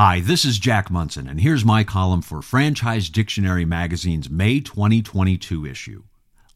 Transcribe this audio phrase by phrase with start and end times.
[0.00, 5.66] Hi, this is Jack Monson, and here's my column for Franchise Dictionary Magazine's May 2022
[5.66, 6.04] issue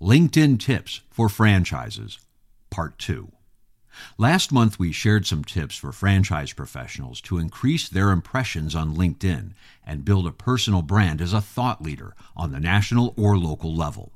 [0.00, 2.20] LinkedIn Tips for Franchises,
[2.70, 3.32] Part 2.
[4.16, 9.54] Last month, we shared some tips for franchise professionals to increase their impressions on LinkedIn
[9.84, 14.12] and build a personal brand as a thought leader on the national or local level.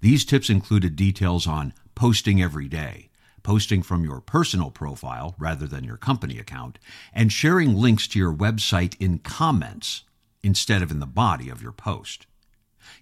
[0.00, 3.10] These tips included details on posting every day
[3.42, 6.78] posting from your personal profile rather than your company account,
[7.12, 10.04] and sharing links to your website in comments
[10.42, 12.26] instead of in the body of your post.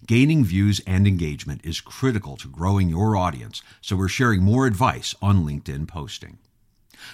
[0.06, 5.14] Gaining views and engagement is critical to growing your audience, so we're sharing more advice
[5.22, 6.38] on LinkedIn posting.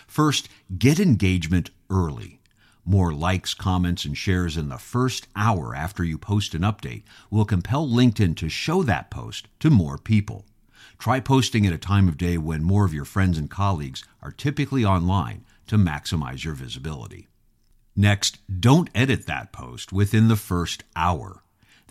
[0.06, 2.40] First, get engagement early.
[2.84, 7.44] More likes, comments, and shares in the first hour after you post an update will
[7.44, 10.44] compel LinkedIn to show that post to more people.
[10.98, 14.32] Try posting at a time of day when more of your friends and colleagues are
[14.32, 17.28] typically online to maximize your visibility.
[17.94, 21.42] Next, don't edit that post within the first hour.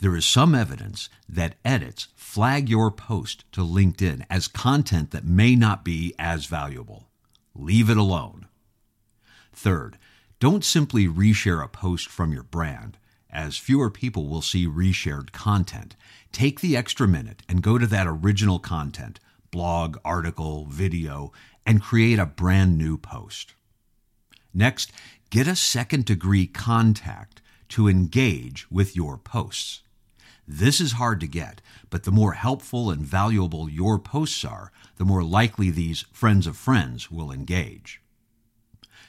[0.02, 5.56] There is some evidence that edits flag your post to LinkedIn as content that may
[5.56, 7.08] not be as valuable.
[7.56, 8.48] Leave it alone.
[9.54, 9.98] Third,
[10.40, 12.98] don't simply reshare a post from your brand
[13.36, 15.96] as fewer people will see reshared content.
[16.32, 19.20] Take the extra minute and go to that original content
[19.52, 21.32] blog, article, video
[21.66, 23.54] and create a brand new post.
[24.54, 24.92] Next,
[25.30, 29.82] get a second degree contact to engage with your posts.
[30.48, 35.06] This is hard to get, but the more helpful and valuable your posts are, the
[35.06, 38.02] more likely these friends of friends will engage.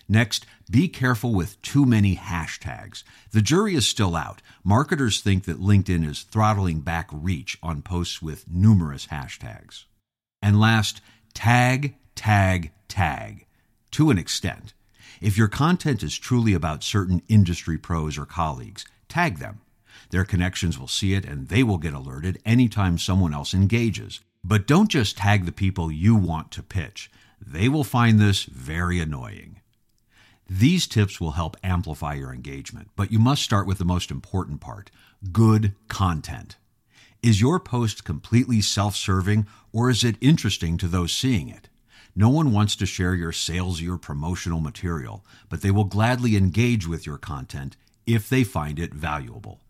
[0.09, 3.03] Next, be careful with too many hashtags.
[3.33, 4.41] The jury is still out.
[4.63, 9.85] Marketers think that LinkedIn is throttling back reach on posts with numerous hashtags.
[10.41, 11.01] And last,
[11.35, 13.47] tag, tag, tag.
[13.93, 14.75] To an extent.
[15.21, 19.61] If your content is truly about certain industry pros or colleagues, tag them.
[20.11, 24.21] Their connections will see it and they will get alerted anytime someone else engages.
[24.45, 27.11] But don't just tag the people you want to pitch.
[27.45, 29.61] They will find this very annoying.
[30.49, 34.61] These tips will help amplify your engagement, but you must start with the most important
[34.61, 34.91] part
[35.33, 36.57] good content.
[37.23, 41.69] Is your post completely self serving or is it interesting to those seeing it?
[42.15, 46.87] No one wants to share your salesy or promotional material, but they will gladly engage
[46.87, 47.77] with your content
[48.07, 49.61] if they find it valuable.